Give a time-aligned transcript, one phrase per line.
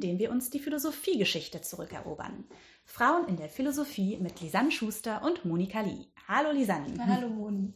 [0.00, 2.44] der Podcast, in dem wir uns die Philosophiegeschichte zurückerobern.
[2.84, 6.06] Frauen in der Philosophie mit Lisanne Schuster und Monika Lee.
[6.26, 6.94] Hallo Lisanne.
[7.06, 7.74] Hallo Moni.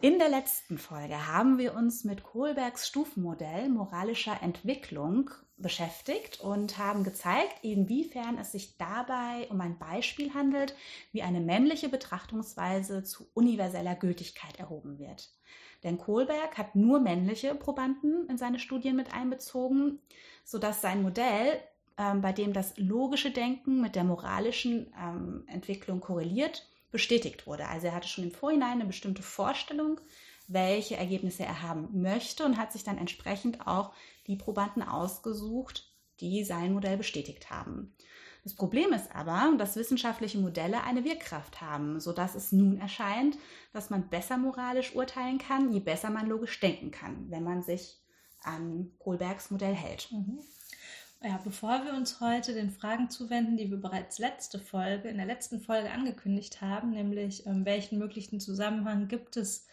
[0.00, 7.04] In der letzten Folge haben wir uns mit Kohlbergs Stufenmodell moralischer Entwicklung beschäftigt und haben
[7.04, 10.74] gezeigt, inwiefern es sich dabei um ein Beispiel handelt,
[11.12, 15.30] wie eine männliche Betrachtungsweise zu universeller Gültigkeit erhoben wird.
[15.84, 20.00] Denn Kohlberg hat nur männliche Probanden in seine Studien mit einbezogen,
[20.44, 21.60] sodass sein Modell,
[21.98, 27.66] ähm, bei dem das logische Denken mit der moralischen ähm, Entwicklung korreliert, bestätigt wurde.
[27.66, 30.00] Also er hatte schon im Vorhinein eine bestimmte Vorstellung,
[30.46, 33.92] welche Ergebnisse er haben möchte und hat sich dann entsprechend auch
[34.26, 37.94] die Probanden ausgesucht, die sein Modell bestätigt haben.
[38.44, 43.38] Das Problem ist aber, dass wissenschaftliche Modelle eine Wirkkraft haben, sodass es nun erscheint,
[43.72, 48.03] dass man besser moralisch urteilen kann, je besser man logisch denken kann, wenn man sich
[48.44, 50.10] an Kohlbergs Modell hält.
[50.12, 50.40] Mhm.
[51.22, 55.24] Ja, bevor wir uns heute den Fragen zuwenden, die wir bereits letzte Folge, in der
[55.24, 59.66] letzten Folge angekündigt haben, nämlich ähm, welchen möglichen Zusammenhang gibt es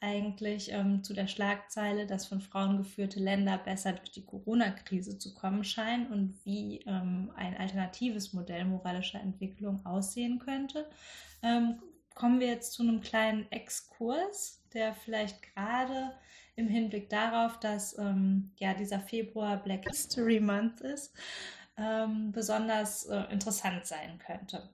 [0.00, 5.34] eigentlich ähm, zu der Schlagzeile, dass von Frauen geführte Länder besser durch die Corona-Krise zu
[5.34, 10.88] kommen scheinen und wie ähm, ein alternatives Modell moralischer Entwicklung aussehen könnte,
[11.42, 11.80] ähm,
[12.14, 16.12] kommen wir jetzt zu einem kleinen Exkurs, der vielleicht gerade
[16.58, 21.14] im Hinblick darauf, dass ähm, ja dieser Februar Black History Month ist,
[21.76, 24.68] ähm, besonders äh, interessant sein könnte.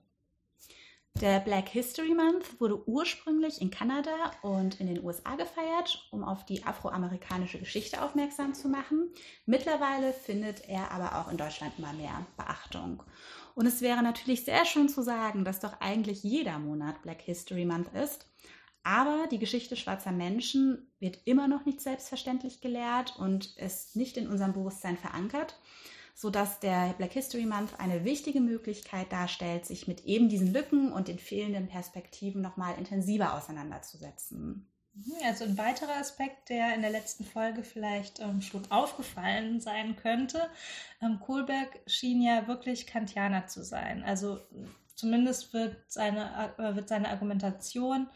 [1.21, 6.43] Der Black History Month wurde ursprünglich in Kanada und in den USA gefeiert, um auf
[6.43, 9.13] die afroamerikanische Geschichte aufmerksam zu machen.
[9.45, 13.01] Mittlerweile findet er aber auch in Deutschland immer mehr Beachtung.
[13.53, 17.63] Und es wäre natürlich sehr schön zu sagen, dass doch eigentlich jeder Monat Black History
[17.63, 18.27] Month ist.
[18.85, 24.29] Aber die Geschichte schwarzer Menschen wird immer noch nicht selbstverständlich gelehrt und ist nicht in
[24.29, 25.59] unserem Bewusstsein verankert
[26.17, 31.09] sodass der Black History Month eine wichtige Möglichkeit darstellt, sich mit eben diesen Lücken und
[31.09, 34.65] den fehlenden Perspektiven nochmal intensiver auseinanderzusetzen.
[34.93, 39.97] Mhm, also ein weiterer Aspekt, der in der letzten Folge vielleicht ähm, schon aufgefallen sein
[39.97, 40.49] könnte.
[41.01, 44.01] Ähm, Kohlberg schien ja wirklich Kantianer zu sein.
[44.03, 44.39] Also
[44.95, 48.07] zumindest wird seine, äh, wird seine Argumentation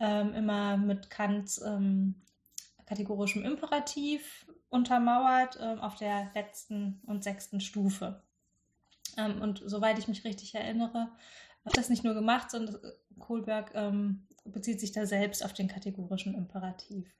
[0.00, 2.14] ähm, immer mit Kants ähm,
[2.86, 8.22] kategorischem Imperativ untermauert äh, auf der letzten und sechsten Stufe.
[9.16, 11.10] Ähm, und soweit ich mich richtig erinnere,
[11.64, 12.78] hat das nicht nur gemacht, sondern
[13.18, 17.14] Kohlberg ähm, bezieht sich da selbst auf den kategorischen Imperativ.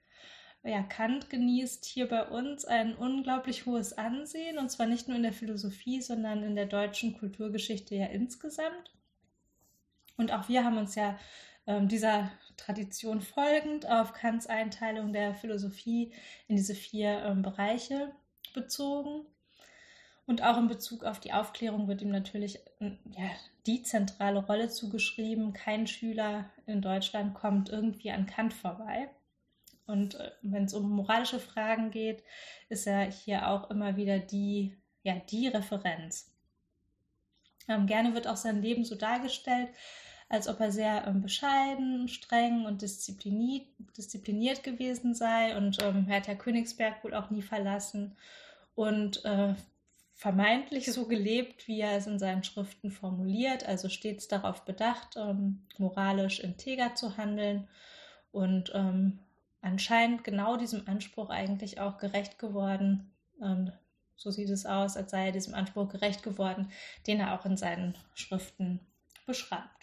[0.63, 5.23] Ja, Kant genießt hier bei uns ein unglaublich hohes Ansehen, und zwar nicht nur in
[5.23, 8.93] der Philosophie, sondern in der deutschen Kulturgeschichte ja insgesamt.
[10.17, 11.17] Und auch wir haben uns ja
[11.65, 12.31] ähm, dieser
[12.65, 16.13] Tradition folgend auf Kants Einteilung der Philosophie
[16.47, 18.11] in diese vier ähm, Bereiche
[18.53, 19.25] bezogen.
[20.27, 23.31] Und auch in Bezug auf die Aufklärung wird ihm natürlich äh, ja,
[23.65, 25.53] die zentrale Rolle zugeschrieben.
[25.53, 29.09] Kein Schüler in Deutschland kommt irgendwie an Kant vorbei.
[29.87, 32.23] Und äh, wenn es um moralische Fragen geht,
[32.69, 36.31] ist er hier auch immer wieder die, ja, die Referenz.
[37.67, 39.69] Ähm, gerne wird auch sein Leben so dargestellt,
[40.31, 45.57] als ob er sehr ähm, bescheiden, streng und diszipliniert, diszipliniert gewesen sei.
[45.57, 48.15] Und ähm, er hat ja Königsberg wohl auch nie verlassen
[48.73, 49.55] und äh,
[50.13, 55.63] vermeintlich so gelebt, wie er es in seinen Schriften formuliert, also stets darauf bedacht, ähm,
[55.77, 57.67] moralisch integer zu handeln
[58.31, 59.19] und ähm,
[59.61, 63.11] anscheinend genau diesem Anspruch eigentlich auch gerecht geworden.
[63.41, 63.73] Ähm,
[64.15, 66.71] so sieht es aus, als sei er diesem Anspruch gerecht geworden,
[67.05, 68.79] den er auch in seinen Schriften
[69.25, 69.80] beschreibt.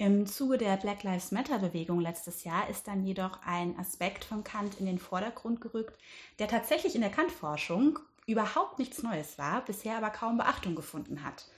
[0.00, 4.78] Im Zuge der Black Lives Matter-Bewegung letztes Jahr ist dann jedoch ein Aspekt von Kant
[4.78, 5.98] in den Vordergrund gerückt,
[6.38, 11.48] der tatsächlich in der Kant-Forschung überhaupt nichts Neues war, bisher aber kaum Beachtung gefunden hat.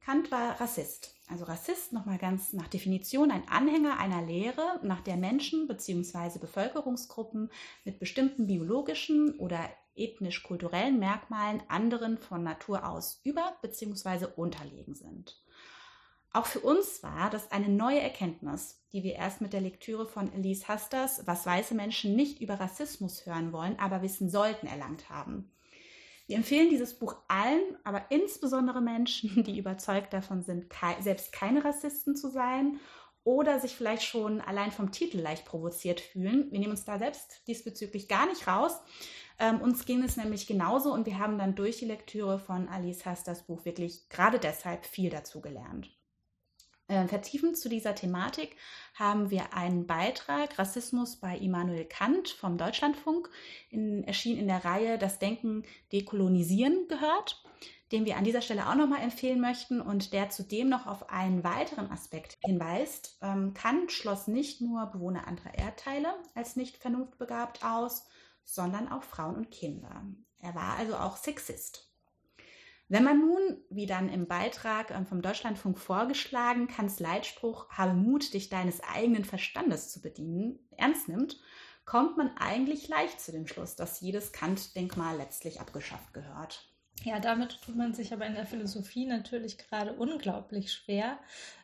[0.00, 1.16] Kant war Rassist.
[1.26, 6.38] Also Rassist nochmal ganz nach Definition ein Anhänger einer Lehre, nach der Menschen bzw.
[6.38, 7.50] Bevölkerungsgruppen
[7.84, 9.58] mit bestimmten biologischen oder
[9.96, 14.26] ethnisch-kulturellen Merkmalen anderen von Natur aus über bzw.
[14.36, 15.42] unterlegen sind.
[16.38, 20.32] Auch für uns war das eine neue Erkenntnis, die wir erst mit der Lektüre von
[20.32, 25.50] Elise Hasters, was weiße Menschen nicht über Rassismus hören wollen, aber wissen sollten, erlangt haben.
[26.28, 30.66] Wir empfehlen dieses Buch allen, aber insbesondere Menschen, die überzeugt davon sind,
[31.00, 32.78] selbst keine Rassisten zu sein
[33.24, 36.52] oder sich vielleicht schon allein vom Titel leicht provoziert fühlen.
[36.52, 38.78] Wir nehmen uns da selbst diesbezüglich gar nicht raus.
[39.40, 43.04] Ähm, uns ging es nämlich genauso und wir haben dann durch die Lektüre von Alice
[43.04, 45.97] Hasters Buch wirklich gerade deshalb viel dazu gelernt.
[46.88, 48.56] Äh, vertiefend zu dieser Thematik
[48.94, 53.28] haben wir einen Beitrag Rassismus bei Immanuel Kant vom Deutschlandfunk,
[53.68, 57.44] in, erschien in der Reihe Das Denken dekolonisieren gehört,
[57.92, 61.44] den wir an dieser Stelle auch nochmal empfehlen möchten und der zudem noch auf einen
[61.44, 63.18] weiteren Aspekt hinweist.
[63.20, 68.06] Ähm, Kant schloss nicht nur Bewohner anderer Erdteile als nicht vernunftbegabt aus,
[68.44, 70.06] sondern auch Frauen und Kinder.
[70.38, 71.87] Er war also auch Sexist.
[72.90, 78.32] Wenn man nun, wie dann im Beitrag ähm, vom Deutschlandfunk vorgeschlagen, Kants Leitspruch Habe Mut,
[78.32, 81.38] dich deines eigenen Verstandes zu bedienen, ernst nimmt,
[81.84, 86.74] kommt man eigentlich leicht zu dem Schluss, dass jedes Kant-Denkmal letztlich abgeschafft gehört.
[87.04, 91.18] Ja, damit tut man sich aber in der Philosophie natürlich gerade unglaublich schwer.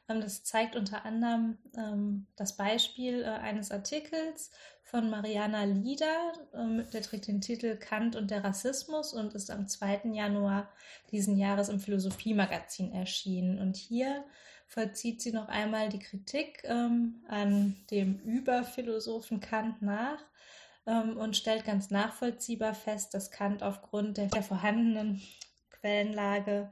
[0.09, 4.51] Ähm, das zeigt unter anderem ähm, das Beispiel äh, eines Artikels
[4.83, 6.33] von Mariana Lieder.
[6.55, 10.03] Ähm, der trägt den Titel Kant und der Rassismus und ist am 2.
[10.13, 10.69] Januar
[11.11, 13.59] diesen Jahres im Philosophiemagazin erschienen.
[13.59, 14.25] Und hier
[14.69, 20.19] vollzieht sie noch einmal die Kritik an dem Überphilosophen Kant nach
[20.87, 25.23] ähm, und stellt ganz nachvollziehbar fest, dass Kant aufgrund der, der vorhandenen
[25.71, 26.71] Quellenlage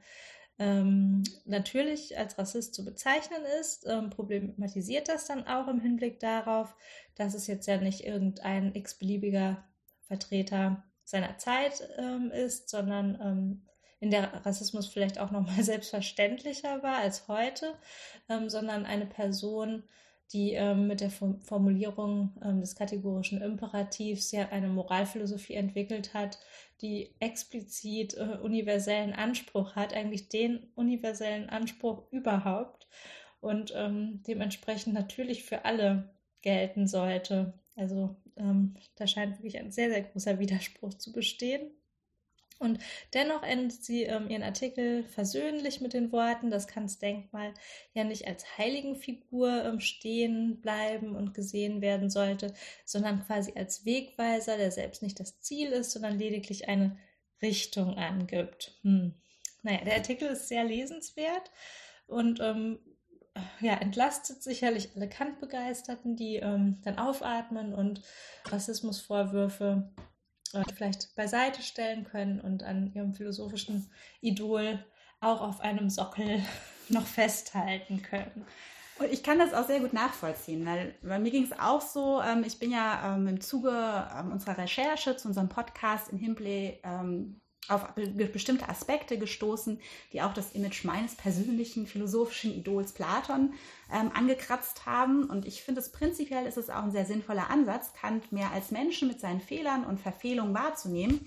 [0.59, 6.75] ähm, natürlich als Rassist zu bezeichnen ist, ähm, problematisiert das dann auch im Hinblick darauf,
[7.15, 9.63] dass es jetzt ja nicht irgendein x-beliebiger
[10.01, 13.67] Vertreter seiner Zeit ähm, ist, sondern ähm,
[13.99, 17.73] in der Rassismus vielleicht auch nochmal selbstverständlicher war als heute,
[18.29, 19.83] ähm, sondern eine Person,
[20.33, 26.39] die ähm, mit der Formulierung ähm, des kategorischen Imperativs ja eine Moralphilosophie entwickelt hat,
[26.81, 32.87] die explizit äh, universellen Anspruch hat, eigentlich den universellen Anspruch überhaupt
[33.39, 36.09] und ähm, dementsprechend natürlich für alle
[36.41, 37.53] gelten sollte.
[37.75, 41.71] Also ähm, da scheint wirklich ein sehr, sehr großer Widerspruch zu bestehen.
[42.63, 42.79] Und
[43.13, 47.53] dennoch endet sie ähm, ihren Artikel versöhnlich mit den Worten, dass Kants Denkmal
[47.93, 52.53] ja nicht als Heiligenfigur ähm, stehen bleiben und gesehen werden sollte,
[52.85, 56.97] sondern quasi als Wegweiser, der selbst nicht das Ziel ist, sondern lediglich eine
[57.41, 58.79] Richtung angibt.
[58.83, 59.13] Hm.
[59.61, 61.51] Naja, der Artikel ist sehr lesenswert
[62.07, 62.79] und ähm,
[63.59, 68.01] ja, entlastet sicherlich alle Kant-Begeisterten, die ähm, dann aufatmen und
[68.45, 69.91] Rassismusvorwürfe
[70.53, 73.89] äh, vielleicht beiseite stellen können und an ihrem philosophischen
[74.21, 74.83] Idol
[75.19, 76.43] auch auf einem Sockel
[76.89, 78.45] noch festhalten können.
[78.99, 82.21] Und ich kann das auch sehr gut nachvollziehen, weil bei mir ging es auch so,
[82.21, 83.71] ähm, ich bin ja ähm, im Zuge
[84.15, 87.87] ähm, unserer Recherche zu unserem Podcast in Himpley ähm, auf
[88.33, 89.79] bestimmte Aspekte gestoßen,
[90.11, 93.53] die auch das Image meines persönlichen philosophischen Idols Platon
[93.91, 95.25] ähm, angekratzt haben.
[95.29, 98.71] Und ich finde es prinzipiell ist es auch ein sehr sinnvoller Ansatz, Kant mehr als
[98.71, 101.25] Menschen mit seinen Fehlern und Verfehlungen wahrzunehmen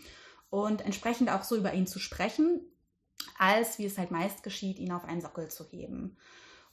[0.51, 2.61] und entsprechend auch so über ihn zu sprechen,
[3.39, 6.17] als wie es halt meist geschieht, ihn auf einen Sockel zu heben.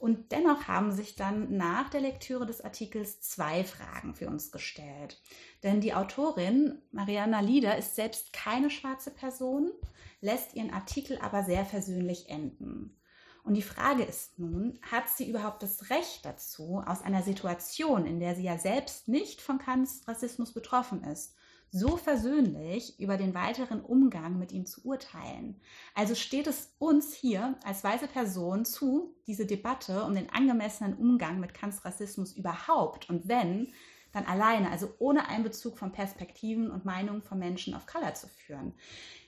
[0.03, 5.21] Und dennoch haben sich dann nach der Lektüre des Artikels zwei Fragen für uns gestellt.
[5.63, 9.71] Denn die Autorin Mariana Lieder ist selbst keine schwarze Person,
[10.19, 13.00] lässt ihren Artikel aber sehr versöhnlich enden.
[13.45, 18.19] Und die Frage ist nun, hat sie überhaupt das Recht dazu, aus einer Situation, in
[18.19, 21.33] der sie ja selbst nicht von Kants Rassismus betroffen ist,
[21.73, 25.59] so versöhnlich über den weiteren Umgang mit ihm zu urteilen.
[25.95, 31.39] Also steht es uns hier als weiße Person zu, diese Debatte um den angemessenen Umgang
[31.39, 33.74] mit Kants Rassismus überhaupt und wenn,
[34.12, 38.75] dann alleine, also ohne Einbezug von Perspektiven und Meinungen von Menschen of Color zu führen.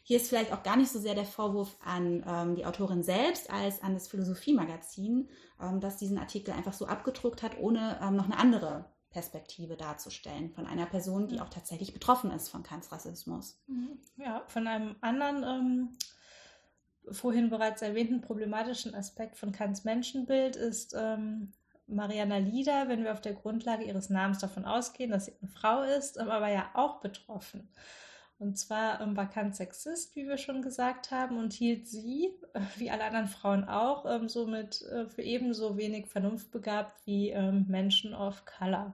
[0.04, 3.50] Hier ist vielleicht auch gar nicht so sehr der Vorwurf an ähm, die Autorin selbst
[3.50, 5.30] als an das Philosophiemagazin,
[5.60, 10.50] ähm, das diesen Artikel einfach so abgedruckt hat, ohne ähm, noch eine andere Perspektive darzustellen
[10.50, 13.58] von einer Person, die auch tatsächlich betroffen ist von Kants Rassismus.
[13.68, 13.98] Mhm.
[14.18, 15.98] Ja, von einem anderen ähm,
[17.14, 21.54] vorhin bereits erwähnten problematischen Aspekt von Kants Menschenbild ist ähm,
[21.88, 25.84] Mariana Lieder, wenn wir auf der Grundlage ihres Namens davon ausgehen, dass sie eine Frau
[25.84, 27.70] ist, ähm, aber ja auch betroffen.
[28.38, 32.60] Und zwar ähm, war Kant Sexist, wie wir schon gesagt haben, und hielt sie, äh,
[32.76, 38.14] wie alle anderen Frauen auch, ähm, somit äh, für ebenso wenig vernunftbegabt wie ähm, Menschen
[38.14, 38.94] of Color.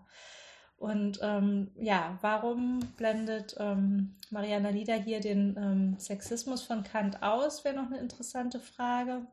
[0.77, 7.63] Und ähm, ja, warum blendet ähm, Mariana Lieder hier den ähm, Sexismus von Kant aus,
[7.63, 9.27] wäre noch eine interessante Frage.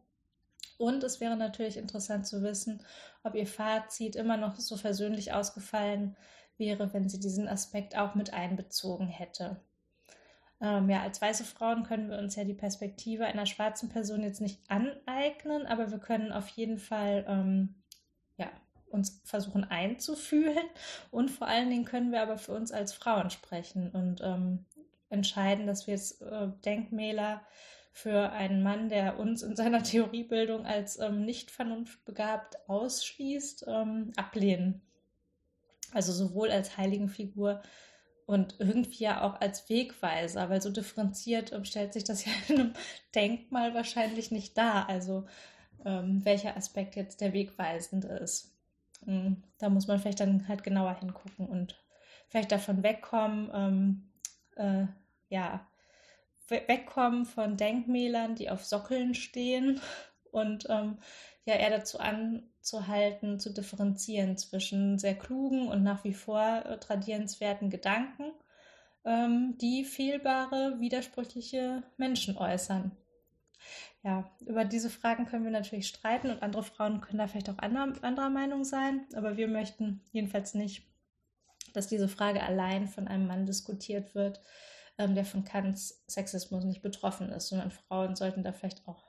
[0.78, 2.82] Und es wäre natürlich interessant zu wissen,
[3.24, 6.16] ob ihr Fazit immer noch so versöhnlich ausgefallen
[6.56, 9.60] wäre, wenn sie diesen Aspekt auch mit einbezogen hätte.
[10.60, 14.40] Ähm, ja, als weiße Frauen können wir uns ja die Perspektive einer schwarzen Person jetzt
[14.40, 17.76] nicht aneignen, aber wir können auf jeden Fall ähm,
[18.36, 18.50] ja,
[18.90, 20.66] uns versuchen einzufühlen
[21.10, 24.64] und vor allen Dingen können wir aber für uns als Frauen sprechen und ähm,
[25.10, 27.42] entscheiden, dass wir jetzt äh, Denkmäler
[27.92, 34.82] für einen Mann, der uns in seiner Theoriebildung als ähm, nicht vernunftbegabt ausschließt, ähm, ablehnen.
[35.92, 37.62] Also sowohl als Heiligenfigur
[38.28, 42.60] und irgendwie ja auch als Wegweiser, weil so differenziert ähm, stellt sich das ja in
[42.60, 42.72] einem
[43.14, 44.86] Denkmal wahrscheinlich nicht dar.
[44.90, 45.24] Also
[45.86, 48.54] ähm, welcher Aspekt jetzt der wegweisende ist.
[49.06, 49.42] Mhm.
[49.56, 51.82] Da muss man vielleicht dann halt genauer hingucken und
[52.28, 54.10] vielleicht davon wegkommen, ähm,
[54.56, 54.86] äh,
[55.30, 55.66] ja,
[56.48, 59.80] wegkommen von Denkmälern, die auf Sockeln stehen
[60.32, 60.98] und ähm,
[61.48, 67.70] ja eher dazu anzuhalten, zu differenzieren zwischen sehr klugen und nach wie vor äh, tradierenswerten
[67.70, 68.32] Gedanken,
[69.04, 72.92] ähm, die fehlbare, widersprüchliche Menschen äußern.
[74.02, 77.58] Ja, über diese Fragen können wir natürlich streiten und andere Frauen können da vielleicht auch
[77.58, 80.86] anderer, anderer Meinung sein, aber wir möchten jedenfalls nicht,
[81.72, 84.40] dass diese Frage allein von einem Mann diskutiert wird,
[84.98, 89.08] ähm, der von Kants Sexismus nicht betroffen ist, sondern Frauen sollten da vielleicht auch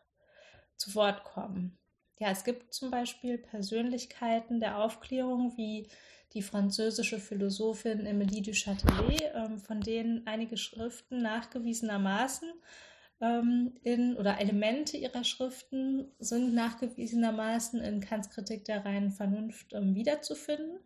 [0.78, 1.78] zu Wort kommen.
[2.20, 5.88] Ja, es gibt zum Beispiel Persönlichkeiten der Aufklärung wie
[6.34, 12.52] die französische Philosophin Emilie du Châtelet, ähm, von denen einige Schriften nachgewiesenermaßen
[13.22, 19.96] ähm, in oder Elemente ihrer Schriften sind nachgewiesenermaßen in Kants Kritik der reinen Vernunft ähm,
[19.96, 20.80] wiederzufinden.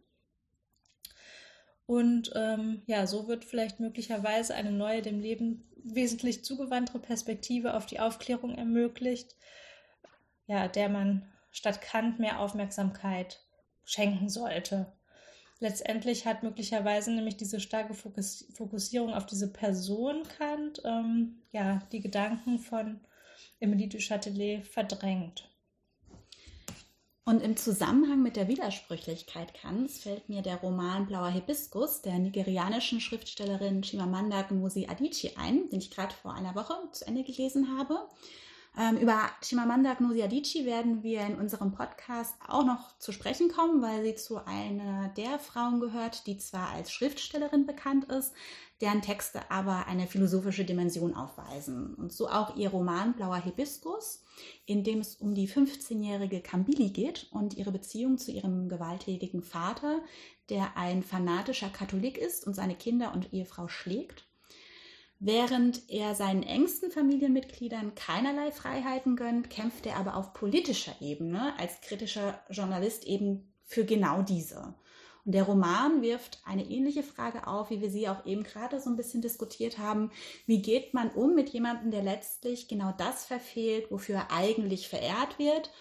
[1.87, 7.87] Und ähm, ja, so wird vielleicht möglicherweise eine neue, dem Leben wesentlich zugewandtere Perspektive auf
[7.87, 9.35] die Aufklärung ermöglicht,
[10.47, 13.41] ja, der man statt Kant mehr Aufmerksamkeit
[13.85, 14.91] schenken sollte.
[15.59, 22.59] Letztendlich hat möglicherweise nämlich diese starke Fokussierung auf diese Person Kant ähm, ja, die Gedanken
[22.59, 22.99] von
[23.59, 25.49] Emilie du Châtelet verdrängt.
[27.25, 32.99] Und im Zusammenhang mit der Widersprüchlichkeit Kants fällt mir der Roman Blauer Hibiskus der nigerianischen
[32.99, 38.09] Schriftstellerin Chimamanda Ngozi Adichie ein, den ich gerade vor einer Woche zu Ende gelesen habe.
[38.75, 43.83] Ähm, über Chimamanda Ngozi Adichie werden wir in unserem Podcast auch noch zu sprechen kommen,
[43.83, 48.33] weil sie zu einer der Frauen gehört, die zwar als Schriftstellerin bekannt ist,
[48.81, 51.93] deren Texte aber eine philosophische Dimension aufweisen.
[51.93, 54.23] Und so auch ihr Roman Blauer Hibiskus,
[54.65, 60.01] in dem es um die 15-jährige Kambili geht und ihre Beziehung zu ihrem gewalttätigen Vater,
[60.49, 64.25] der ein fanatischer Katholik ist und seine Kinder und Ehefrau schlägt.
[65.25, 71.79] Während er seinen engsten Familienmitgliedern keinerlei Freiheiten gönnt, kämpft er aber auf politischer Ebene als
[71.79, 74.75] kritischer Journalist eben für genau diese.
[75.23, 78.89] Und der Roman wirft eine ähnliche Frage auf, wie wir sie auch eben gerade so
[78.89, 80.11] ein bisschen diskutiert haben.
[80.45, 85.39] Wie geht man um mit jemandem, der letztlich genau das verfehlt, wofür er eigentlich verehrt
[85.39, 85.71] wird,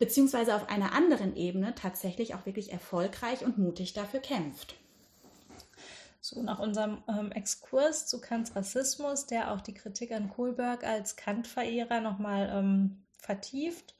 [0.00, 4.74] beziehungsweise auf einer anderen Ebene tatsächlich auch wirklich erfolgreich und mutig dafür kämpft?
[6.24, 11.16] So, nach unserem ähm, Exkurs zu Kants Rassismus, der auch die Kritik an Kohlberg als
[11.16, 13.96] Kant-Verehrer nochmal ähm, vertieft,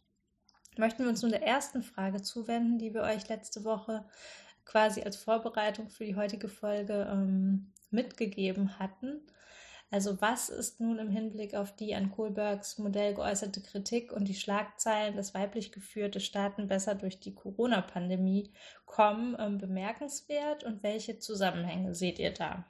[0.76, 4.04] möchten wir uns nun der ersten Frage zuwenden, die wir euch letzte Woche
[4.64, 9.20] quasi als Vorbereitung für die heutige Folge ähm, mitgegeben hatten.
[9.92, 14.34] Also was ist nun im Hinblick auf die an Kohlbergs Modell geäußerte Kritik und die
[14.34, 18.50] Schlagzeilen, dass weiblich geführte Staaten besser durch die Corona-Pandemie
[18.86, 22.64] kommen, ähm, bemerkenswert und welche Zusammenhänge seht ihr da?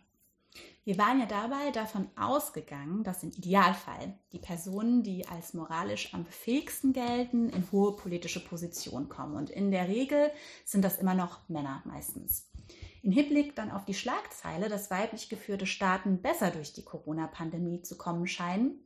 [0.83, 6.27] Wir waren ja dabei davon ausgegangen, dass im Idealfall die Personen, die als moralisch am
[6.27, 9.37] fähigsten gelten, in hohe politische Positionen kommen.
[9.37, 10.33] Und in der Regel
[10.65, 12.52] sind das immer noch Männer meistens.
[13.03, 17.99] Im Hinblick dann auf die Schlagzeile, dass weiblich geführte Staaten besser durch die Corona-Pandemie zu
[17.99, 18.81] kommen scheinen,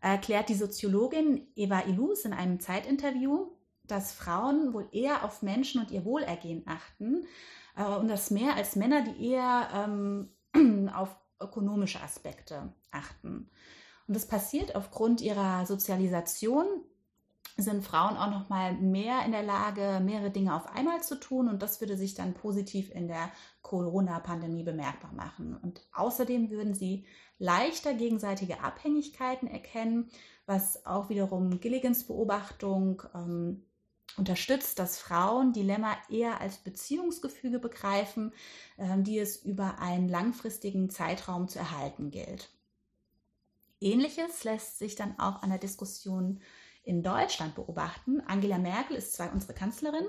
[0.00, 3.50] erklärt die Soziologin Eva Ilus in einem Zeitinterview,
[3.84, 7.26] dass Frauen wohl eher auf Menschen und ihr Wohlergehen achten
[7.76, 13.50] äh, und das mehr als Männer, die eher ähm, auf ökonomische Aspekte achten.
[14.06, 16.66] Und das passiert aufgrund ihrer Sozialisation
[17.56, 21.48] sind Frauen auch noch mal mehr in der Lage, mehrere Dinge auf einmal zu tun
[21.48, 23.30] und das würde sich dann positiv in der
[23.62, 25.56] Corona-Pandemie bemerkbar machen.
[25.56, 27.06] Und außerdem würden sie
[27.38, 30.10] leichter gegenseitige Abhängigkeiten erkennen,
[30.44, 33.64] was auch wiederum Gilligans Beobachtung ähm,
[34.18, 38.32] unterstützt, dass Frauen Dilemma eher als Beziehungsgefüge begreifen,
[38.76, 42.50] äh, die es über einen langfristigen Zeitraum zu erhalten gilt.
[43.80, 46.40] Ähnliches lässt sich dann auch an der Diskussion
[46.86, 48.22] in Deutschland beobachten.
[48.26, 50.06] Angela Merkel ist zwar unsere Kanzlerin,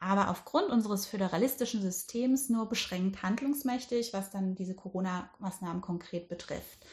[0.00, 6.84] aber aufgrund unseres föderalistischen Systems nur beschränkt handlungsmächtig, was dann diese Corona-Maßnahmen konkret betrifft.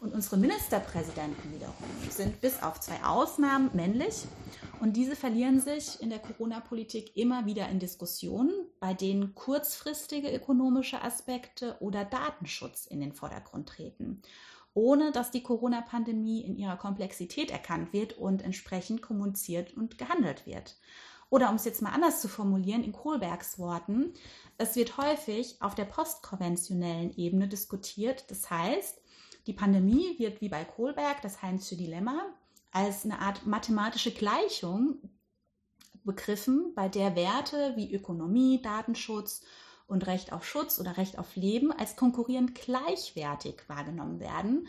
[0.00, 4.24] Und unsere Ministerpräsidenten wiederum sind bis auf zwei Ausnahmen männlich.
[4.80, 11.00] Und diese verlieren sich in der Corona-Politik immer wieder in Diskussionen, bei denen kurzfristige ökonomische
[11.00, 14.22] Aspekte oder Datenschutz in den Vordergrund treten,
[14.74, 20.76] ohne dass die Corona-Pandemie in ihrer Komplexität erkannt wird und entsprechend kommuniziert und gehandelt wird.
[21.30, 24.12] Oder um es jetzt mal anders zu formulieren, in Kohlbergs Worten,
[24.58, 28.30] es wird häufig auf der postkonventionellen Ebene diskutiert.
[28.30, 29.00] Das heißt,
[29.46, 32.22] die Pandemie wird wie bei Kohlberg, das Heinzsche Dilemma,
[32.70, 34.98] als eine Art mathematische Gleichung
[36.04, 39.42] begriffen, bei der Werte wie Ökonomie, Datenschutz
[39.86, 44.68] und Recht auf Schutz oder Recht auf Leben als konkurrierend gleichwertig wahrgenommen werden,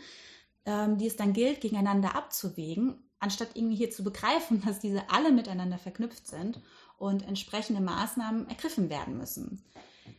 [0.66, 5.32] ähm, die es dann gilt, gegeneinander abzuwägen, anstatt irgendwie hier zu begreifen, dass diese alle
[5.32, 6.60] miteinander verknüpft sind
[6.98, 9.64] und entsprechende Maßnahmen ergriffen werden müssen.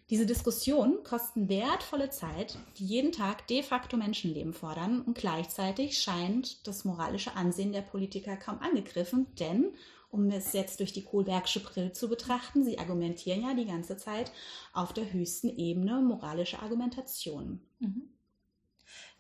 [0.10, 6.68] Diese Diskussionen kosten wertvolle Zeit, die jeden Tag de facto Menschenleben fordern und gleichzeitig scheint
[6.68, 9.74] das moralische Ansehen der Politiker kaum angegriffen, denn,
[10.16, 14.32] um es jetzt durch die Kohlbergsche Brille zu betrachten, sie argumentieren ja die ganze Zeit
[14.72, 17.60] auf der höchsten Ebene moralische Argumentation.
[17.80, 18.10] Mhm.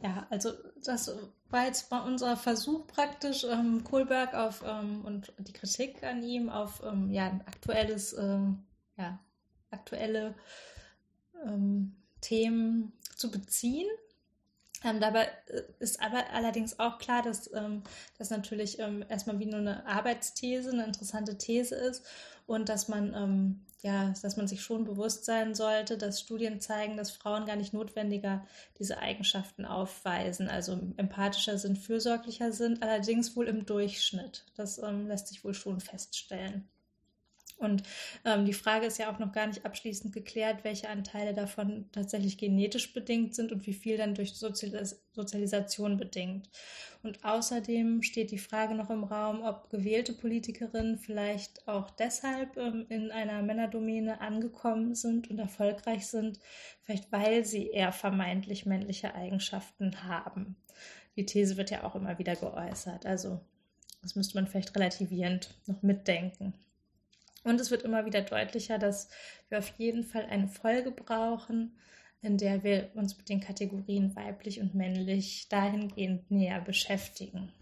[0.01, 0.51] Ja, also
[0.83, 1.11] das
[1.49, 6.49] war jetzt mal unser Versuch praktisch, ähm, Kohlberg auf ähm, und die Kritik an ihm
[6.49, 8.63] auf ähm, ja, ein aktuelles ähm,
[8.97, 9.19] ja,
[9.71, 10.33] aktuelle
[11.45, 13.87] ähm, Themen zu beziehen.
[14.85, 17.81] Ähm, dabei äh, ist aber allerdings auch klar, dass ähm,
[18.17, 22.05] das natürlich ähm, erstmal wie nur eine Arbeitsthese, eine interessante These ist
[22.45, 26.97] und dass man ähm, ja, dass man sich schon bewusst sein sollte, dass Studien zeigen,
[26.97, 28.43] dass Frauen gar nicht notwendiger
[28.79, 34.43] diese Eigenschaften aufweisen, also empathischer sind, fürsorglicher sind, allerdings wohl im Durchschnitt.
[34.55, 36.67] Das ähm, lässt sich wohl schon feststellen.
[37.57, 37.83] Und
[38.25, 42.37] ähm, die Frage ist ja auch noch gar nicht abschließend geklärt, welche Anteile davon tatsächlich
[42.37, 46.49] genetisch bedingt sind und wie viel dann durch Sozialis Sozialisation bedingt.
[47.01, 52.85] Und außerdem steht die Frage noch im Raum, ob gewählte Politikerinnen vielleicht auch deshalb ähm,
[52.89, 56.39] in einer Männerdomäne angekommen sind und erfolgreich sind,
[56.81, 60.57] vielleicht weil sie eher vermeintlich männliche Eigenschaften haben.
[61.15, 63.05] Die These wird ja auch immer wieder geäußert.
[63.05, 63.39] Also
[64.01, 66.53] das müsste man vielleicht relativierend noch mitdenken.
[67.45, 69.07] Und es wird immer wieder deutlicher, dass
[69.49, 71.77] wir auf jeden Fall eine Folge brauchen,
[72.21, 77.53] in der wir uns mit den Kategorien weiblich und männlich dahingehend näher beschäftigen.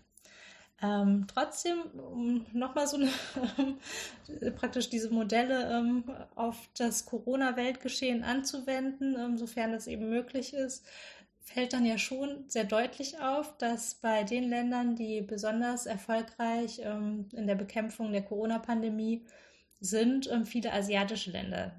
[0.82, 9.38] Ähm, trotzdem, um nochmal so eine, praktisch diese Modelle ähm, auf das Corona-Weltgeschehen anzuwenden, ähm,
[9.38, 10.86] sofern es eben möglich ist,
[11.42, 17.28] fällt dann ja schon sehr deutlich auf, dass bei den Ländern, die besonders erfolgreich ähm,
[17.34, 19.26] in der Bekämpfung der Corona-Pandemie
[19.84, 21.76] sind ähm, viele asiatische Länder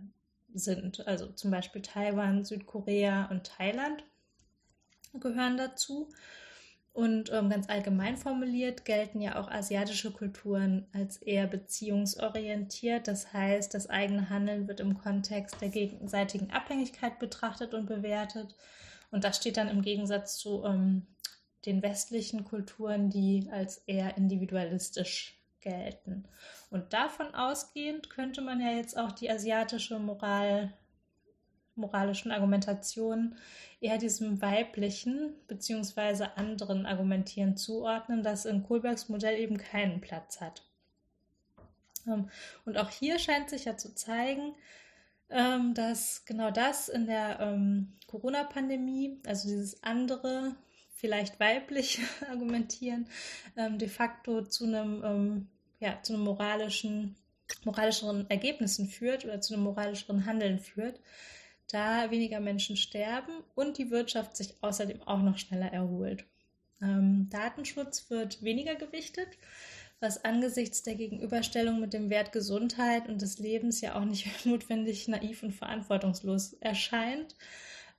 [0.53, 1.07] sind.
[1.07, 4.05] Also zum Beispiel Taiwan, Südkorea und Thailand
[5.15, 6.11] gehören dazu.
[6.93, 13.09] Und ähm, ganz allgemein formuliert gelten ja auch asiatische Kulturen als eher beziehungsorientiert.
[13.09, 18.55] Das heißt, das eigene Handeln wird im Kontext der gegenseitigen Abhängigkeit betrachtet und bewertet.
[19.11, 21.07] Und das steht dann im Gegensatz zu ähm,
[21.65, 26.29] den westlichen Kulturen, die als eher individualistisch gelten.
[26.71, 30.73] Und davon ausgehend könnte man ja jetzt auch die asiatische Moral,
[31.75, 33.37] moralischen Argumentationen
[33.81, 36.29] eher diesem weiblichen bzw.
[36.37, 40.63] anderen Argumentieren zuordnen, das in Kohlbergs Modell eben keinen Platz hat.
[42.07, 42.31] Ähm,
[42.65, 44.55] und auch hier scheint sich ja zu zeigen,
[45.31, 50.55] ähm, dass genau das in der ähm, Corona-Pandemie, also dieses andere,
[50.95, 53.07] vielleicht weibliche Argumentieren,
[53.57, 55.49] de facto zu einem
[55.85, 57.15] ja, zu einem moralischen,
[57.65, 60.99] moralischeren Ergebnissen führt oder zu einem moralischeren Handeln führt,
[61.71, 66.25] da weniger Menschen sterben und die Wirtschaft sich außerdem auch noch schneller erholt.
[66.81, 69.29] Ähm, Datenschutz wird weniger gewichtet,
[70.01, 75.07] was angesichts der Gegenüberstellung mit dem Wert Gesundheit und des Lebens ja auch nicht notwendig
[75.07, 77.37] naiv und verantwortungslos erscheint.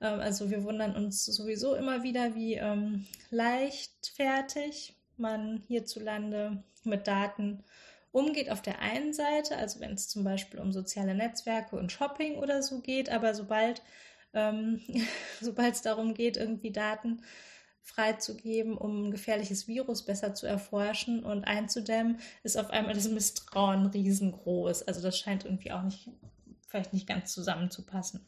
[0.02, 7.64] Ähm, also wir wundern uns sowieso immer wieder, wie ähm, leichtfertig man hierzulande mit Daten
[8.12, 12.38] umgeht auf der einen Seite, also wenn es zum Beispiel um soziale Netzwerke und Shopping
[12.38, 13.82] oder so geht, aber sobald
[14.36, 14.82] ähm,
[15.42, 17.22] sobald es darum geht, irgendwie Daten
[17.82, 23.86] freizugeben, um ein gefährliches Virus besser zu erforschen und einzudämmen, ist auf einmal das Misstrauen
[23.86, 24.84] riesengroß.
[24.84, 26.10] Also das scheint irgendwie auch nicht,
[26.68, 28.26] vielleicht nicht ganz zusammenzupassen.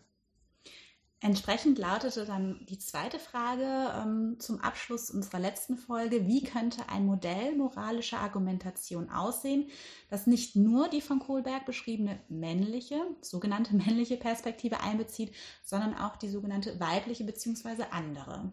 [1.19, 7.07] Entsprechend lautete dann die zweite Frage ähm, zum Abschluss unserer letzten Folge, wie könnte ein
[7.07, 9.67] Modell moralischer Argumentation aussehen,
[10.11, 16.29] das nicht nur die von Kohlberg beschriebene männliche, sogenannte männliche Perspektive einbezieht, sondern auch die
[16.29, 17.85] sogenannte weibliche bzw.
[17.89, 18.51] andere.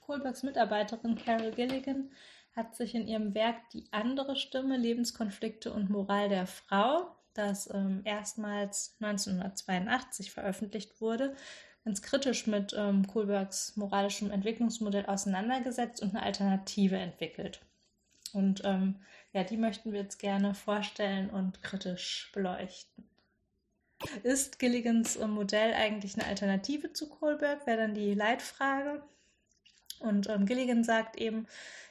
[0.00, 2.12] Kohlbergs Mitarbeiterin Carol Gilligan
[2.54, 8.02] hat sich in ihrem Werk Die andere Stimme, Lebenskonflikte und Moral der Frau, das ähm,
[8.04, 11.34] erstmals 1982 veröffentlicht wurde,
[11.84, 17.60] ganz kritisch mit ähm, Kohlbergs moralischem Entwicklungsmodell auseinandergesetzt und eine Alternative entwickelt.
[18.32, 18.96] Und ähm,
[19.32, 23.04] ja, die möchten wir jetzt gerne vorstellen und kritisch beleuchten.
[24.22, 27.66] Ist Gilligans äh, Modell eigentlich eine Alternative zu Kohlberg?
[27.66, 29.02] Wäre dann die Leitfrage.
[29.98, 31.46] Und ähm, Gilligan sagt eben,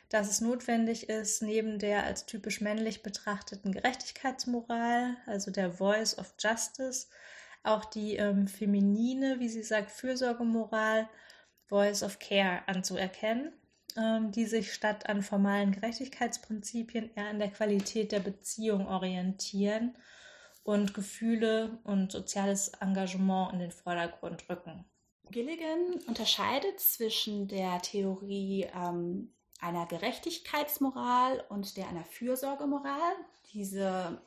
[0.09, 6.33] dass es notwendig ist, neben der als typisch männlich betrachteten Gerechtigkeitsmoral, also der Voice of
[6.39, 7.07] Justice,
[7.63, 11.09] auch die ähm, feminine, wie sie sagt, Fürsorgemoral,
[11.67, 13.53] Voice of Care anzuerkennen,
[13.97, 19.95] ähm, die sich statt an formalen Gerechtigkeitsprinzipien eher an der Qualität der Beziehung orientieren
[20.63, 24.85] und Gefühle und soziales Engagement in den Vordergrund rücken.
[25.31, 33.13] Gilligan unterscheidet zwischen der Theorie ähm, einer Gerechtigkeitsmoral und der einer Fürsorgemoral.
[33.53, 34.21] Diese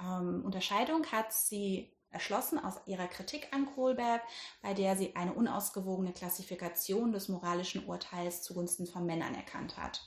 [0.00, 4.22] ähm, Unterscheidung hat sie erschlossen aus ihrer Kritik an Kohlberg,
[4.62, 10.02] bei der sie eine unausgewogene Klassifikation des moralischen Urteils zugunsten von Männern erkannt hat.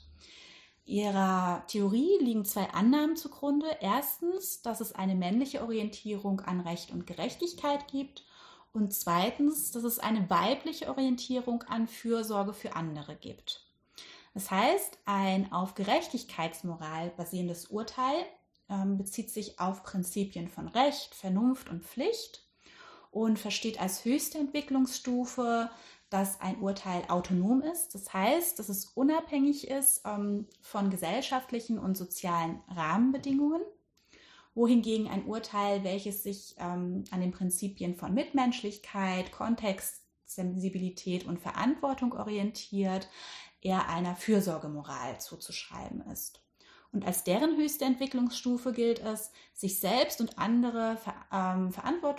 [0.84, 3.68] Ihrer Theorie liegen zwei Annahmen zugrunde.
[3.80, 8.24] Erstens, dass es eine männliche Orientierung an Recht und Gerechtigkeit gibt
[8.72, 13.66] und zweitens, dass es eine weibliche Orientierung an Fürsorge für andere gibt.
[14.34, 18.24] Das heißt, ein auf Gerechtigkeitsmoral basierendes Urteil
[18.70, 22.46] ähm, bezieht sich auf Prinzipien von Recht, Vernunft und Pflicht
[23.10, 25.70] und versteht als höchste Entwicklungsstufe,
[26.08, 27.94] dass ein Urteil autonom ist.
[27.94, 33.62] Das heißt, dass es unabhängig ist ähm, von gesellschaftlichen und sozialen Rahmenbedingungen
[34.54, 42.12] wohingegen ein Urteil, welches sich ähm, an den Prinzipien von Mitmenschlichkeit, Kontext, Sensibilität und Verantwortung
[42.12, 43.08] orientiert,
[43.60, 46.39] eher einer Fürsorgemoral zuzuschreiben ist.
[46.92, 50.98] Und als deren höchste Entwicklungsstufe gilt es, sich selbst und andere
[51.32, 51.72] ähm,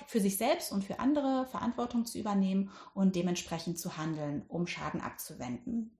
[0.08, 5.02] für sich selbst und für andere Verantwortung zu übernehmen und dementsprechend zu handeln, um Schaden
[5.02, 5.98] abzuwenden.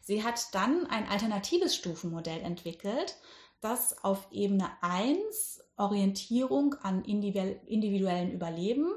[0.00, 3.16] Sie hat dann ein alternatives Stufenmodell entwickelt,
[3.60, 8.90] das auf Ebene 1 Orientierung an individuellen Überleben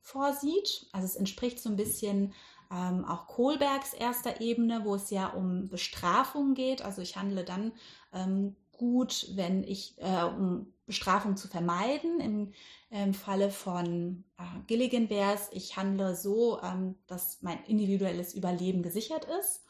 [0.00, 0.86] vorsieht.
[0.92, 2.34] Also es entspricht so ein bisschen
[2.70, 6.82] ähm, auch Kohlbergs erster Ebene, wo es ja um Bestrafung geht.
[6.82, 7.72] Also ich handle dann
[8.12, 12.20] ähm, gut, wenn ich, äh, um Bestrafung zu vermeiden.
[12.20, 12.52] Im,
[12.90, 18.82] im Falle von äh, Gilligan wäre es, ich handle so, ähm, dass mein individuelles Überleben
[18.82, 19.64] gesichert ist.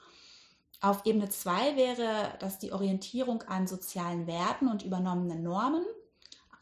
[0.81, 5.85] Auf Ebene 2 wäre das die Orientierung an sozialen Werten und übernommenen Normen.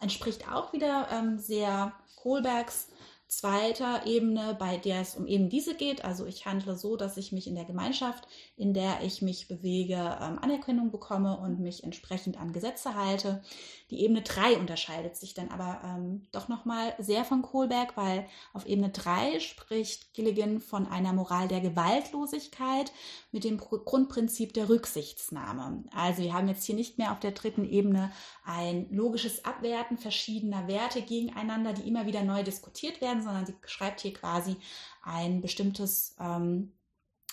[0.00, 2.88] Entspricht auch wieder ähm, sehr Kohlbergs
[3.28, 6.04] zweiter Ebene, bei der es um eben diese geht.
[6.04, 9.94] Also ich handle so, dass ich mich in der Gemeinschaft, in der ich mich bewege,
[9.94, 13.42] ähm, Anerkennung bekomme und mich entsprechend an Gesetze halte.
[13.90, 18.66] Die Ebene 3 unterscheidet sich dann aber ähm, doch nochmal sehr von Kohlberg, weil auf
[18.66, 22.92] Ebene 3 spricht Gilligan von einer Moral der Gewaltlosigkeit
[23.32, 25.84] mit dem Grundprinzip der Rücksichtsnahme.
[25.94, 28.10] Also wir haben jetzt hier nicht mehr auf der dritten Ebene
[28.44, 34.00] ein logisches Abwerten verschiedener Werte gegeneinander, die immer wieder neu diskutiert werden, sondern sie schreibt
[34.00, 34.56] hier quasi
[35.02, 36.72] ein bestimmtes ähm,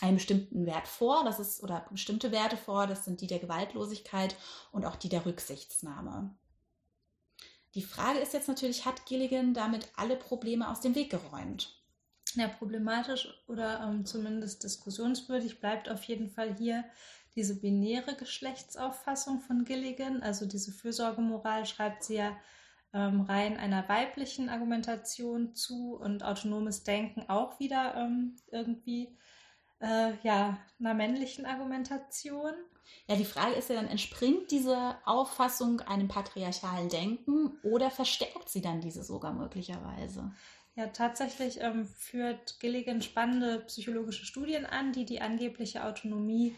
[0.02, 4.36] einen bestimmten Wert vor, das ist oder bestimmte Werte vor, das sind die der Gewaltlosigkeit
[4.72, 6.36] und auch die der Rücksichtsnahme.
[7.76, 11.82] Die Frage ist jetzt natürlich, hat Gilligan damit alle Probleme aus dem Weg geräumt?
[12.36, 16.84] Ja, problematisch oder ähm, zumindest diskussionswürdig bleibt auf jeden Fall hier
[17.36, 20.22] diese binäre Geschlechtsauffassung von Gilligan.
[20.22, 22.36] Also diese Fürsorgemoral schreibt sie ja
[22.93, 29.17] ähm, rein einer weiblichen Argumentation zu und autonomes Denken auch wieder ähm, irgendwie
[29.79, 32.53] äh, ja, einer männlichen Argumentation.
[33.08, 38.62] Ja, die Frage ist ja dann, entspringt diese Auffassung einem patriarchalen Denken oder verstärkt sie
[38.62, 40.32] dann diese sogar möglicherweise?
[40.75, 46.56] Ja, tatsächlich ähm, führt Gilligan spannende psychologische Studien an, die die angebliche Autonomie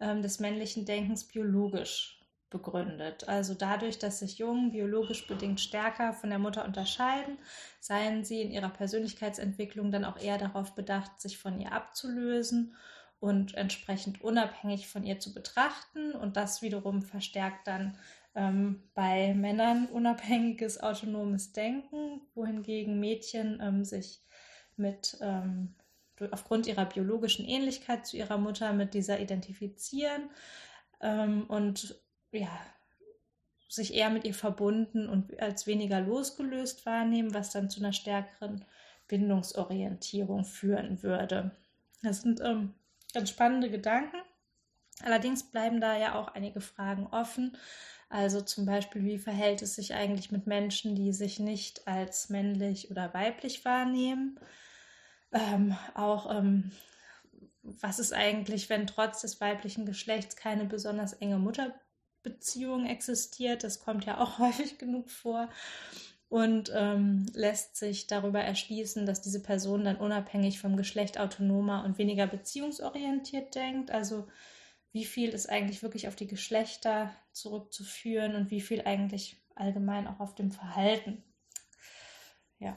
[0.00, 2.15] ähm, des männlichen Denkens biologisch
[2.50, 3.28] begründet.
[3.28, 7.38] Also dadurch, dass sich Jungen biologisch bedingt stärker von der Mutter unterscheiden,
[7.80, 12.74] seien sie in ihrer Persönlichkeitsentwicklung dann auch eher darauf bedacht, sich von ihr abzulösen
[13.18, 16.12] und entsprechend unabhängig von ihr zu betrachten.
[16.12, 17.98] Und das wiederum verstärkt dann
[18.34, 24.22] ähm, bei Männern unabhängiges autonomes Denken, wohingegen Mädchen ähm, sich
[24.76, 25.74] mit ähm,
[26.30, 30.30] aufgrund ihrer biologischen Ähnlichkeit zu ihrer Mutter mit dieser identifizieren
[31.00, 31.96] ähm, und
[32.36, 32.60] ja,
[33.68, 38.64] sich eher mit ihr verbunden und als weniger losgelöst wahrnehmen, was dann zu einer stärkeren
[39.08, 41.50] Bindungsorientierung führen würde.
[42.02, 42.74] Das sind ähm,
[43.12, 44.16] ganz spannende Gedanken.
[45.02, 47.56] Allerdings bleiben da ja auch einige Fragen offen.
[48.08, 52.90] Also zum Beispiel, wie verhält es sich eigentlich mit Menschen, die sich nicht als männlich
[52.90, 54.38] oder weiblich wahrnehmen?
[55.32, 56.70] Ähm, auch ähm,
[57.62, 61.38] was ist eigentlich, wenn trotz des weiblichen Geschlechts keine besonders enge
[62.26, 63.64] Mutterbeziehung existiert?
[63.64, 65.48] Das kommt ja auch häufig genug vor
[66.28, 71.98] und ähm, lässt sich darüber erschließen, dass diese Person dann unabhängig vom Geschlecht autonomer und
[71.98, 73.90] weniger beziehungsorientiert denkt.
[73.92, 74.26] Also
[74.92, 80.20] wie viel ist eigentlich wirklich auf die Geschlechter zurückzuführen und wie viel eigentlich allgemein auch
[80.20, 81.22] auf dem Verhalten.
[82.58, 82.76] Ja.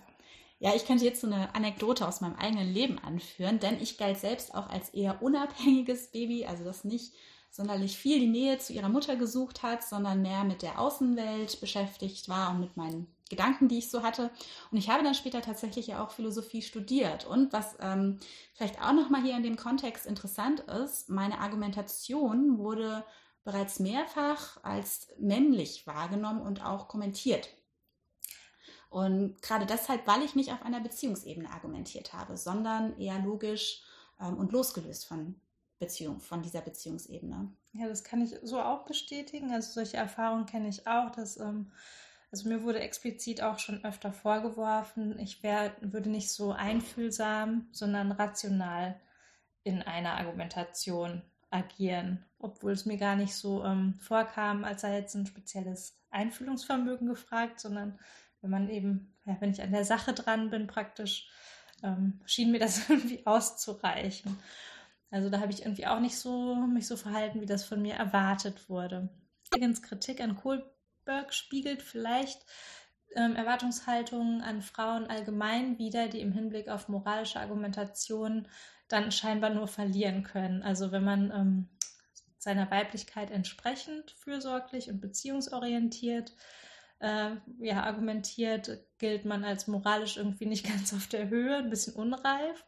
[0.61, 4.19] Ja, ich könnte jetzt so eine Anekdote aus meinem eigenen Leben anführen, denn ich galt
[4.19, 7.13] selbst auch als eher unabhängiges Baby, also das nicht
[7.49, 12.29] sonderlich viel die Nähe zu ihrer Mutter gesucht hat, sondern mehr mit der Außenwelt beschäftigt
[12.29, 14.31] war und mit meinen Gedanken, die ich so hatte.
[14.71, 17.25] Und ich habe dann später tatsächlich ja auch Philosophie studiert.
[17.25, 18.19] Und was ähm,
[18.53, 23.03] vielleicht auch nochmal hier in dem Kontext interessant ist, meine Argumentation wurde
[23.43, 27.49] bereits mehrfach als männlich wahrgenommen und auch kommentiert.
[28.89, 33.83] Und gerade deshalb, weil ich nicht auf einer Beziehungsebene argumentiert habe, sondern eher logisch
[34.19, 35.39] ähm, und losgelöst von
[35.79, 37.51] Beziehung, von dieser Beziehungsebene.
[37.73, 39.51] Ja, das kann ich so auch bestätigen.
[39.51, 41.71] Also solche Erfahrungen kenne ich auch, dass ähm,
[42.31, 48.11] also mir wurde explizit auch schon öfter vorgeworfen, ich wär, würde nicht so einfühlsam, sondern
[48.11, 48.99] rational
[49.63, 55.15] in einer Argumentation agieren, obwohl es mir gar nicht so ähm, vorkam, als sei jetzt
[55.15, 57.97] ein spezielles Einfühlungsvermögen gefragt, sondern
[58.41, 61.29] wenn man eben, ja, wenn ich an der Sache dran bin, praktisch,
[61.81, 64.37] ähm, schien mir das irgendwie auszureichen.
[65.11, 67.95] Also da habe ich irgendwie auch nicht so mich so verhalten, wie das von mir
[67.95, 69.09] erwartet wurde.
[69.47, 72.45] Übrigens Kritik an Kohlberg spiegelt vielleicht
[73.15, 78.47] ähm, Erwartungshaltungen an Frauen allgemein wider, die im Hinblick auf moralische Argumentation
[78.87, 80.61] dann scheinbar nur verlieren können.
[80.61, 81.69] Also wenn man ähm,
[82.37, 86.33] seiner Weiblichkeit entsprechend fürsorglich und beziehungsorientiert
[86.99, 91.93] äh, ja, argumentiert, gilt man als moralisch irgendwie nicht ganz auf der Höhe, ein bisschen
[91.95, 92.65] unreif.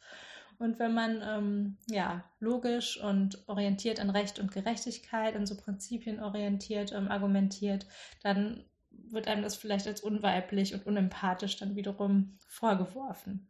[0.62, 6.22] Und wenn man ähm, ja, logisch und orientiert an Recht und Gerechtigkeit, an so Prinzipien
[6.22, 7.88] orientiert ähm, argumentiert,
[8.22, 13.50] dann wird einem das vielleicht als unweiblich und unempathisch dann wiederum vorgeworfen.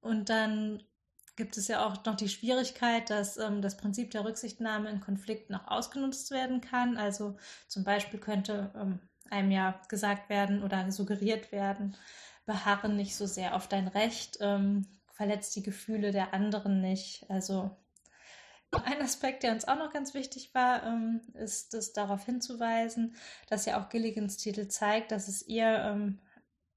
[0.00, 0.82] Und dann
[1.36, 5.54] gibt es ja auch noch die Schwierigkeit, dass ähm, das Prinzip der Rücksichtnahme in Konflikten
[5.54, 6.96] auch ausgenutzt werden kann.
[6.96, 7.36] Also
[7.68, 8.98] zum Beispiel könnte ähm,
[9.30, 11.96] einem ja gesagt werden oder suggeriert werden,
[12.46, 17.24] beharre nicht so sehr auf dein Recht, ähm, verletzt die Gefühle der anderen nicht.
[17.30, 17.70] Also
[18.84, 23.16] ein Aspekt, der uns auch noch ganz wichtig war, ähm, ist es darauf hinzuweisen,
[23.48, 26.20] dass ja auch Gilligans Titel zeigt, dass es ihr ähm,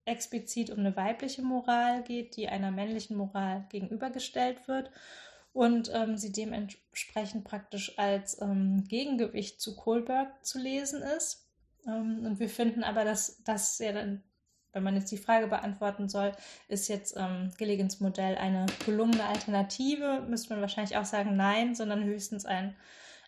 [0.06, 4.91] explizit um eine weibliche Moral geht, die einer männlichen Moral gegenübergestellt wird
[5.52, 11.47] und ähm, sie dementsprechend praktisch als ähm, Gegengewicht zu Kohlberg zu lesen ist.
[11.86, 14.23] Ähm, und wir finden aber, dass das ja dann,
[14.73, 16.32] wenn man jetzt die Frage beantworten soll,
[16.67, 22.03] ist jetzt ähm, Gilligans Modell eine gelungene Alternative, müsste man wahrscheinlich auch sagen nein, sondern
[22.03, 22.75] höchstens ein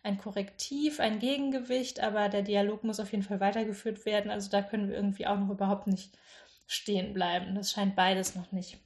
[0.04, 4.32] ein Korrektiv, ein Gegengewicht, aber der Dialog muss auf jeden Fall weitergeführt werden.
[4.32, 6.18] Also da können wir irgendwie auch noch überhaupt nicht
[6.66, 7.54] stehen bleiben.
[7.56, 8.80] Das scheint beides noch nicht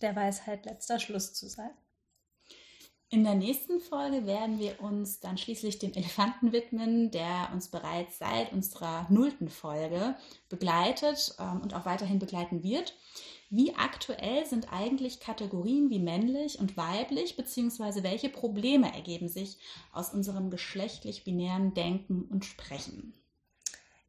[0.00, 1.70] der Weisheit letzter Schluss zu sein.
[3.12, 8.20] In der nächsten Folge werden wir uns dann schließlich dem Elefanten widmen, der uns bereits
[8.20, 10.14] seit unserer nullten Folge
[10.48, 12.94] begleitet ähm, und auch weiterhin begleiten wird.
[13.48, 19.58] Wie aktuell sind eigentlich Kategorien wie männlich und weiblich, beziehungsweise welche Probleme ergeben sich
[19.92, 23.19] aus unserem geschlechtlich binären Denken und Sprechen?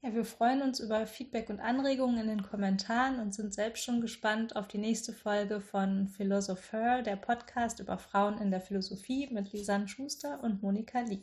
[0.03, 4.01] Ja, wir freuen uns über Feedback und Anregungen in den Kommentaren und sind selbst schon
[4.01, 9.53] gespannt auf die nächste Folge von Philosopher, der Podcast über Frauen in der Philosophie mit
[9.53, 11.21] Lisanne Schuster und Monika Lee.